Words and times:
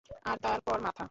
আর 0.25 0.37
তার 0.41 0.59
পর 0.65 0.77
মাথা। 0.79 0.99